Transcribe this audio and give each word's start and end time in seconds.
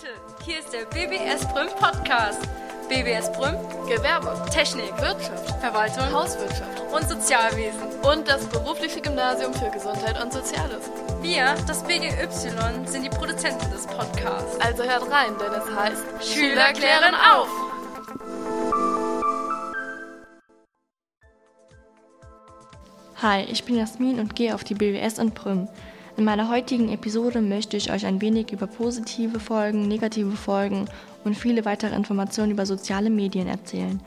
Leute, 0.00 0.14
hier 0.44 0.58
ist 0.60 0.72
der 0.72 0.84
BBS 0.86 1.46
Brüm 1.52 1.68
Podcast. 1.78 2.40
BBS 2.88 3.30
Brüm, 3.32 3.54
Gewerbe, 3.86 4.34
Technik, 4.50 4.96
Wirtschaft, 4.98 5.60
Verwaltung 5.60 6.10
Hauswirtschaft 6.12 6.80
und 6.92 7.08
Sozialwesen. 7.08 7.80
und 8.02 8.26
das 8.26 8.46
berufliche 8.46 9.00
Gymnasium 9.00 9.52
für 9.52 9.70
Gesundheit 9.70 10.22
und 10.22 10.32
Soziales. 10.32 10.90
Wir, 11.20 11.54
das 11.66 11.82
BGY, 11.82 12.28
sind 12.86 13.02
die 13.02 13.10
Produzenten 13.10 13.70
des 13.70 13.86
Podcasts. 13.86 14.58
Also 14.60 14.84
hört 14.84 15.10
rein, 15.10 15.32
denn 15.38 15.52
es 15.52 15.74
heißt 15.74 16.32
Schüler 16.32 16.72
klären 16.72 17.14
auf! 17.14 17.48
Hi, 23.22 23.42
ich 23.42 23.64
bin 23.64 23.76
Jasmin 23.76 24.18
und 24.18 24.34
gehe 24.34 24.54
auf 24.54 24.64
die 24.64 24.74
BWS 24.74 25.18
in 25.18 25.32
Prüm. 25.32 25.68
In 26.20 26.26
meiner 26.26 26.50
heutigen 26.50 26.90
Episode 26.90 27.40
möchte 27.40 27.78
ich 27.78 27.90
euch 27.90 28.04
ein 28.04 28.20
wenig 28.20 28.52
über 28.52 28.66
positive 28.66 29.40
Folgen, 29.40 29.88
negative 29.88 30.36
Folgen 30.36 30.84
und 31.24 31.34
viele 31.34 31.64
weitere 31.64 31.96
Informationen 31.96 32.52
über 32.52 32.66
soziale 32.66 33.08
Medien 33.08 33.48
erzählen. 33.48 34.02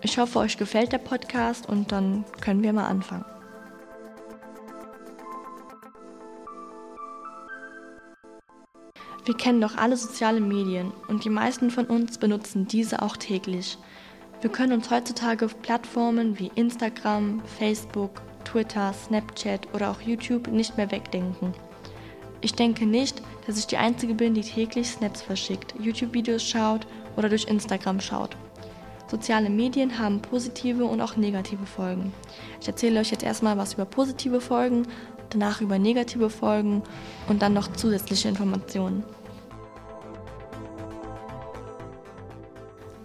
Ich 0.00 0.18
hoffe, 0.18 0.40
euch 0.40 0.56
gefällt 0.56 0.90
der 0.90 0.98
Podcast 0.98 1.68
und 1.68 1.92
dann 1.92 2.24
können 2.40 2.64
wir 2.64 2.72
mal 2.72 2.88
anfangen. 2.88 3.24
Wir 9.24 9.36
kennen 9.36 9.60
doch 9.60 9.76
alle 9.76 9.96
soziale 9.96 10.40
Medien 10.40 10.90
und 11.06 11.24
die 11.24 11.30
meisten 11.30 11.70
von 11.70 11.86
uns 11.86 12.18
benutzen 12.18 12.66
diese 12.66 13.02
auch 13.02 13.16
täglich. 13.16 13.78
Wir 14.40 14.50
können 14.50 14.72
uns 14.72 14.90
heutzutage 14.90 15.44
auf 15.44 15.62
Plattformen 15.62 16.40
wie 16.40 16.50
Instagram, 16.56 17.40
Facebook, 17.56 18.20
Twitter, 18.44 18.92
Snapchat 18.92 19.72
oder 19.74 19.90
auch 19.90 20.00
YouTube 20.00 20.48
nicht 20.48 20.76
mehr 20.76 20.90
wegdenken. 20.90 21.54
Ich 22.40 22.54
denke 22.54 22.86
nicht, 22.86 23.22
dass 23.46 23.58
ich 23.58 23.66
die 23.66 23.76
Einzige 23.76 24.14
bin, 24.14 24.34
die 24.34 24.42
täglich 24.42 24.88
Snaps 24.88 25.22
verschickt, 25.22 25.74
YouTube-Videos 25.78 26.42
schaut 26.42 26.86
oder 27.16 27.28
durch 27.28 27.44
Instagram 27.44 28.00
schaut. 28.00 28.36
Soziale 29.08 29.50
Medien 29.50 29.98
haben 29.98 30.22
positive 30.22 30.84
und 30.84 31.00
auch 31.00 31.16
negative 31.16 31.66
Folgen. 31.66 32.12
Ich 32.60 32.66
erzähle 32.66 33.00
euch 33.00 33.10
jetzt 33.10 33.22
erstmal 33.22 33.58
was 33.58 33.74
über 33.74 33.84
positive 33.84 34.40
Folgen, 34.40 34.86
danach 35.30 35.60
über 35.60 35.78
negative 35.78 36.30
Folgen 36.30 36.82
und 37.28 37.42
dann 37.42 37.52
noch 37.52 37.72
zusätzliche 37.72 38.28
Informationen. 38.28 39.04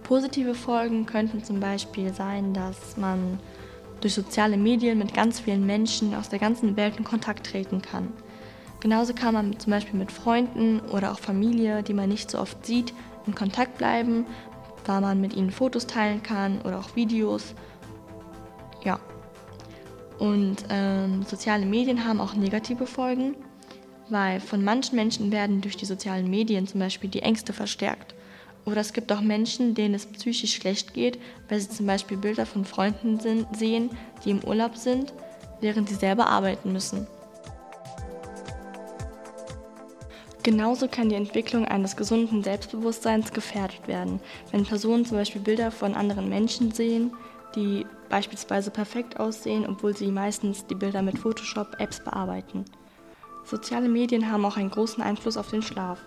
Positive 0.02 0.54
Folgen 0.54 1.04
könnten 1.04 1.44
zum 1.44 1.60
Beispiel 1.60 2.14
sein, 2.14 2.54
dass 2.54 2.96
man 2.96 3.38
durch 4.00 4.14
soziale 4.14 4.56
Medien 4.56 4.98
mit 4.98 5.14
ganz 5.14 5.40
vielen 5.40 5.66
Menschen 5.66 6.14
aus 6.14 6.28
der 6.28 6.38
ganzen 6.38 6.76
Welt 6.76 6.96
in 6.96 7.04
Kontakt 7.04 7.46
treten 7.46 7.82
kann. 7.82 8.12
Genauso 8.80 9.12
kann 9.12 9.34
man 9.34 9.58
zum 9.58 9.70
Beispiel 9.70 9.98
mit 9.98 10.12
Freunden 10.12 10.80
oder 10.80 11.12
auch 11.12 11.18
Familie, 11.18 11.82
die 11.82 11.94
man 11.94 12.08
nicht 12.08 12.30
so 12.30 12.38
oft 12.38 12.64
sieht, 12.64 12.94
in 13.26 13.34
Kontakt 13.34 13.78
bleiben, 13.78 14.24
da 14.84 15.00
man 15.00 15.20
mit 15.20 15.34
ihnen 15.34 15.50
Fotos 15.50 15.86
teilen 15.86 16.22
kann 16.22 16.60
oder 16.62 16.78
auch 16.78 16.94
Videos. 16.94 17.54
Ja. 18.84 19.00
Und 20.18 20.64
ähm, 20.70 21.24
soziale 21.24 21.66
Medien 21.66 22.06
haben 22.06 22.20
auch 22.20 22.34
negative 22.34 22.86
Folgen, 22.86 23.34
weil 24.08 24.40
von 24.40 24.64
manchen 24.64 24.96
Menschen 24.96 25.30
werden 25.32 25.60
durch 25.60 25.76
die 25.76 25.84
sozialen 25.84 26.30
Medien 26.30 26.66
zum 26.66 26.80
Beispiel 26.80 27.10
die 27.10 27.22
Ängste 27.22 27.52
verstärkt. 27.52 28.14
Oder 28.68 28.82
es 28.82 28.92
gibt 28.92 29.10
auch 29.12 29.22
Menschen, 29.22 29.74
denen 29.74 29.94
es 29.94 30.04
psychisch 30.04 30.54
schlecht 30.54 30.92
geht, 30.92 31.18
weil 31.48 31.58
sie 31.58 31.70
zum 31.70 31.86
Beispiel 31.86 32.18
Bilder 32.18 32.44
von 32.44 32.66
Freunden 32.66 33.18
sind, 33.18 33.46
sehen, 33.56 33.88
die 34.22 34.30
im 34.30 34.44
Urlaub 34.44 34.76
sind, 34.76 35.14
während 35.62 35.88
sie 35.88 35.94
selber 35.94 36.26
arbeiten 36.26 36.74
müssen. 36.74 37.06
Genauso 40.42 40.86
kann 40.86 41.08
die 41.08 41.14
Entwicklung 41.14 41.64
eines 41.64 41.96
gesunden 41.96 42.42
Selbstbewusstseins 42.42 43.32
gefährdet 43.32 43.88
werden, 43.88 44.20
wenn 44.52 44.64
Personen 44.64 45.06
zum 45.06 45.16
Beispiel 45.16 45.40
Bilder 45.40 45.70
von 45.70 45.94
anderen 45.94 46.28
Menschen 46.28 46.70
sehen, 46.70 47.12
die 47.56 47.86
beispielsweise 48.10 48.70
perfekt 48.70 49.18
aussehen, 49.18 49.64
obwohl 49.66 49.96
sie 49.96 50.10
meistens 50.10 50.66
die 50.66 50.74
Bilder 50.74 51.00
mit 51.00 51.18
Photoshop-Apps 51.18 52.04
bearbeiten. 52.04 52.66
Soziale 53.46 53.88
Medien 53.88 54.30
haben 54.30 54.44
auch 54.44 54.58
einen 54.58 54.70
großen 54.70 55.02
Einfluss 55.02 55.38
auf 55.38 55.48
den 55.48 55.62
Schlaf. 55.62 56.00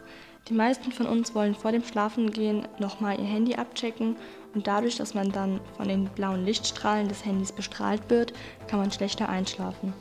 Die 0.47 0.53
meisten 0.53 0.91
von 0.91 1.05
uns 1.05 1.35
wollen 1.35 1.55
vor 1.55 1.71
dem 1.71 1.83
Schlafengehen 1.83 2.67
nochmal 2.79 3.19
ihr 3.19 3.25
Handy 3.25 3.55
abchecken 3.55 4.15
und 4.53 4.67
dadurch, 4.67 4.97
dass 4.97 5.13
man 5.13 5.31
dann 5.31 5.61
von 5.77 5.87
den 5.87 6.05
blauen 6.05 6.45
Lichtstrahlen 6.45 7.07
des 7.07 7.23
Handys 7.23 7.51
bestrahlt 7.51 8.09
wird, 8.09 8.33
kann 8.67 8.79
man 8.79 8.91
schlechter 8.91 9.29
einschlafen. 9.29 9.93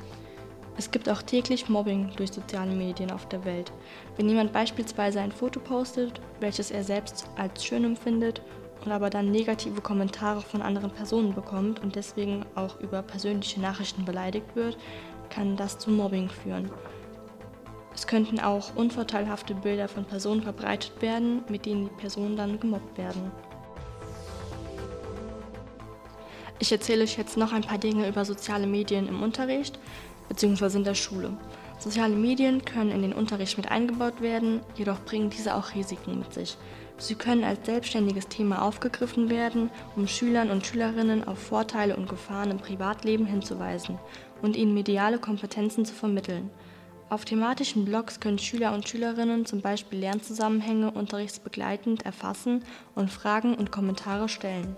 Es 0.78 0.90
gibt 0.90 1.10
auch 1.10 1.20
täglich 1.20 1.68
Mobbing 1.68 2.10
durch 2.16 2.32
soziale 2.32 2.72
Medien 2.72 3.10
auf 3.10 3.28
der 3.28 3.44
Welt. 3.44 3.70
Wenn 4.16 4.30
jemand 4.30 4.52
beispielsweise 4.52 5.20
ein 5.20 5.30
Foto 5.30 5.60
postet, 5.60 6.20
welches 6.40 6.70
er 6.70 6.84
selbst 6.84 7.28
als 7.36 7.62
schön 7.62 7.84
empfindet 7.84 8.40
und 8.84 8.90
aber 8.90 9.10
dann 9.10 9.30
negative 9.30 9.82
Kommentare 9.82 10.40
von 10.40 10.62
anderen 10.62 10.90
Personen 10.90 11.34
bekommt 11.34 11.80
und 11.82 11.96
deswegen 11.96 12.46
auch 12.54 12.80
über 12.80 13.02
persönliche 13.02 13.60
Nachrichten 13.60 14.06
beleidigt 14.06 14.56
wird, 14.56 14.78
kann 15.28 15.54
das 15.56 15.78
zu 15.78 15.90
Mobbing 15.90 16.30
führen. 16.30 16.70
Es 17.94 18.06
könnten 18.06 18.40
auch 18.40 18.74
unvorteilhafte 18.76 19.54
Bilder 19.54 19.88
von 19.88 20.04
Personen 20.04 20.42
verbreitet 20.42 20.92
werden, 21.00 21.42
mit 21.48 21.66
denen 21.66 21.84
die 21.84 22.00
Personen 22.00 22.36
dann 22.36 22.60
gemobbt 22.60 22.96
werden. 22.96 23.30
Ich 26.58 26.70
erzähle 26.70 27.04
euch 27.04 27.16
jetzt 27.16 27.36
noch 27.36 27.52
ein 27.52 27.62
paar 27.62 27.78
Dinge 27.78 28.06
über 28.06 28.24
soziale 28.24 28.66
Medien 28.66 29.08
im 29.08 29.22
Unterricht 29.22 29.78
bzw. 30.28 30.76
in 30.76 30.84
der 30.84 30.94
Schule. 30.94 31.32
Soziale 31.78 32.14
Medien 32.14 32.62
können 32.66 32.90
in 32.90 33.00
den 33.00 33.14
Unterricht 33.14 33.56
mit 33.56 33.70
eingebaut 33.70 34.20
werden, 34.20 34.60
jedoch 34.76 35.00
bringen 35.00 35.30
diese 35.30 35.54
auch 35.54 35.74
Risiken 35.74 36.18
mit 36.18 36.34
sich. 36.34 36.58
Sie 36.98 37.14
können 37.14 37.44
als 37.44 37.64
selbstständiges 37.64 38.28
Thema 38.28 38.60
aufgegriffen 38.60 39.30
werden, 39.30 39.70
um 39.96 40.06
Schülern 40.06 40.50
und 40.50 40.66
Schülerinnen 40.66 41.26
auf 41.26 41.38
Vorteile 41.38 41.96
und 41.96 42.10
Gefahren 42.10 42.50
im 42.50 42.58
Privatleben 42.58 43.24
hinzuweisen 43.24 43.98
und 44.42 44.54
ihnen 44.54 44.74
mediale 44.74 45.18
Kompetenzen 45.18 45.86
zu 45.86 45.94
vermitteln. 45.94 46.50
Auf 47.10 47.24
thematischen 47.24 47.84
Blogs 47.84 48.20
können 48.20 48.38
Schüler 48.38 48.72
und 48.72 48.88
Schülerinnen 48.88 49.44
zum 49.44 49.60
Beispiel 49.60 49.98
Lernzusammenhänge 49.98 50.92
unterrichtsbegleitend 50.92 52.06
erfassen 52.06 52.64
und 52.94 53.10
Fragen 53.10 53.56
und 53.56 53.72
Kommentare 53.72 54.28
stellen. 54.28 54.76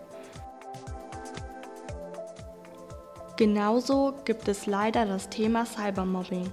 Genauso 3.36 4.14
gibt 4.24 4.48
es 4.48 4.64
leider 4.64 5.04
das 5.04 5.28
Thema 5.28 5.66
Cybermobbing. 5.66 6.50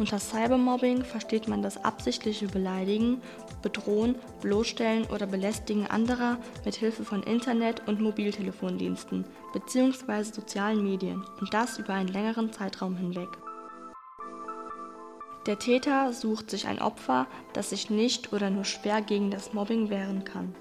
Unter 0.00 0.18
Cybermobbing 0.18 1.04
versteht 1.04 1.46
man 1.46 1.62
das 1.62 1.84
absichtliche 1.84 2.48
Beleidigen, 2.48 3.22
Bedrohen, 3.62 4.16
Bloßstellen 4.40 5.04
oder 5.14 5.26
Belästigen 5.26 5.86
anderer 5.86 6.38
mit 6.64 6.74
Hilfe 6.74 7.04
von 7.04 7.22
Internet- 7.22 7.86
und 7.86 8.00
Mobiltelefondiensten 8.00 9.24
bzw. 9.52 10.24
sozialen 10.24 10.82
Medien 10.82 11.24
und 11.40 11.54
das 11.54 11.78
über 11.78 11.94
einen 11.94 12.08
längeren 12.08 12.52
Zeitraum 12.52 12.96
hinweg. 12.96 13.28
Der 15.46 15.58
Täter 15.58 16.12
sucht 16.12 16.50
sich 16.50 16.66
ein 16.66 16.82
Opfer, 16.82 17.26
das 17.54 17.70
sich 17.70 17.88
nicht 17.88 18.32
oder 18.32 18.50
nur 18.50 18.64
schwer 18.64 19.00
gegen 19.00 19.30
das 19.30 19.54
Mobbing 19.54 19.88
wehren 19.88 20.24
kann. 20.24 20.54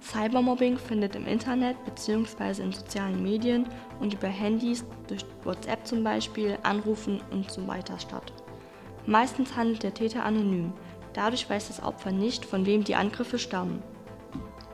Cybermobbing 0.00 0.76
findet 0.76 1.14
im 1.14 1.26
Internet 1.26 1.76
bzw. 1.84 2.62
in 2.62 2.72
sozialen 2.72 3.22
Medien 3.22 3.66
und 4.00 4.14
über 4.14 4.28
Handys, 4.28 4.84
durch 5.06 5.24
WhatsApp 5.44 5.86
zum 5.86 6.02
Beispiel, 6.02 6.58
Anrufen 6.64 7.20
und 7.30 7.50
so 7.50 7.66
weiter 7.68 7.98
statt. 7.98 8.32
Meistens 9.06 9.56
handelt 9.56 9.84
der 9.84 9.94
Täter 9.94 10.24
anonym, 10.24 10.72
dadurch 11.14 11.48
weiß 11.48 11.68
das 11.68 11.82
Opfer 11.82 12.10
nicht, 12.10 12.44
von 12.44 12.66
wem 12.66 12.84
die 12.84 12.96
Angriffe 12.96 13.38
stammen. 13.38 13.82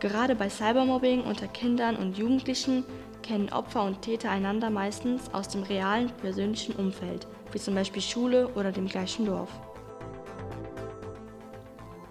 Gerade 0.00 0.34
bei 0.34 0.49
Cybermobbing 0.49 1.22
unter 1.22 1.49
Kindern 1.49 1.97
und 1.97 2.19
Jugendlichen 2.19 2.84
kennen 3.25 3.53
Opfer 3.53 3.83
und 3.83 4.03
Täter 4.03 4.31
einander 4.31 4.71
meistens 4.71 5.33
aus 5.33 5.49
dem 5.49 5.62
realen 5.62 6.11
persönlichen 6.21 6.77
Umfeld, 6.77 7.27
wie 7.53 7.59
zum 7.59 7.75
Beispiel 7.75 8.03
Schule 8.03 8.49
oder 8.49 8.71
dem 8.71 8.87
gleichen 8.87 9.27
Dorf. 9.27 9.49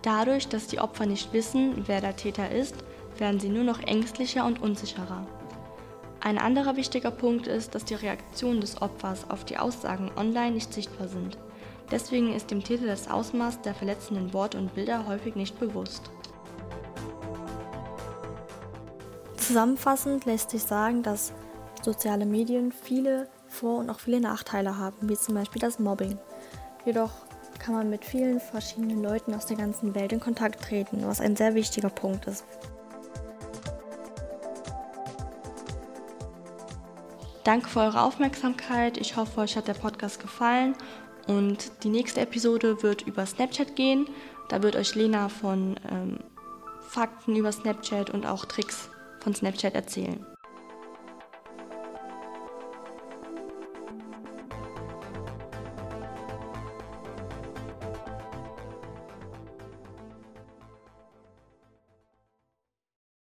Dadurch, 0.02 0.50
dass 0.50 0.68
die 0.68 0.80
Opfer 0.80 1.06
nicht 1.06 1.32
wissen, 1.32 1.84
wer 1.88 2.02
der 2.02 2.16
Täter 2.16 2.52
ist, 2.52 2.76
werden 3.18 3.40
sie 3.40 3.50
nur 3.50 3.64
noch 3.64 3.80
ängstlicher 3.80 4.46
und 4.46 4.62
unsicherer. 4.62 5.26
Ein 6.20 6.38
anderer 6.38 6.76
wichtiger 6.76 7.12
Punkt 7.12 7.48
ist, 7.48 7.76
dass 7.76 7.86
die 7.86 7.96
Reaktionen 7.96 8.60
des 8.60 8.82
Opfers 8.82 9.30
auf 9.30 9.46
die 9.46 9.58
Aussagen 9.58 10.12
online 10.18 10.52
nicht 10.52 10.74
sichtbar 10.74 11.08
sind. 11.08 11.38
Deswegen 11.92 12.34
ist 12.34 12.50
dem 12.50 12.64
Täter 12.64 12.88
das 12.88 13.10
Ausmaß 13.10 13.62
der 13.62 13.76
verletzenden 13.76 14.34
Worte 14.34 14.58
und 14.58 14.74
Bilder 14.74 15.06
häufig 15.06 15.36
nicht 15.36 15.60
bewusst. 15.60 16.10
Zusammenfassend 19.46 20.24
lässt 20.24 20.52
sich 20.52 20.64
sagen, 20.64 21.04
dass 21.04 21.34
soziale 21.82 22.26
Medien 22.26 22.72
viele 22.72 23.28
Vor- 23.50 23.80
und 23.80 23.90
auch 23.90 24.00
viele 24.00 24.22
Nachteile 24.22 24.78
haben, 24.78 25.10
wie 25.10 25.18
zum 25.18 25.36
Beispiel 25.36 25.62
das 25.62 25.80
Mobbing. 25.80 26.18
Jedoch 26.86 27.12
kann 27.60 27.76
man 27.76 27.90
mit 27.90 28.06
vielen 28.06 28.40
verschiedenen 28.40 29.04
Leuten 29.04 29.34
aus 29.34 29.46
der 29.46 29.58
ganzen 29.58 29.94
Welt 29.96 30.14
in 30.14 30.22
Kontakt 30.22 30.64
treten, 30.64 31.06
was 31.06 31.20
ein 31.20 31.36
sehr 31.36 31.56
wichtiger 31.56 31.90
Punkt 31.90 32.26
ist. 32.26 32.46
Danke 37.44 37.68
für 37.68 37.82
eure 37.82 38.04
Aufmerksamkeit. 38.04 38.98
Ich 38.98 39.18
hoffe, 39.18 39.42
euch 39.42 39.58
hat 39.58 39.68
der 39.68 39.74
Podcast 39.74 40.22
gefallen. 40.22 40.74
Und 41.28 41.84
die 41.84 41.90
nächste 41.90 42.22
Episode 42.22 42.82
wird 42.82 43.02
über 43.02 43.26
Snapchat 43.26 43.76
gehen. 43.76 44.08
Da 44.48 44.64
wird 44.64 44.78
euch 44.78 44.96
Lena 44.96 45.28
von 45.28 45.76
ähm, 45.92 46.20
Fakten 46.88 47.36
über 47.36 47.52
Snapchat 47.52 48.10
und 48.10 48.26
auch 48.26 48.46
Tricks 48.46 48.90
von 49.24 49.34
Snapchat 49.34 49.74
erzählen. 49.74 50.26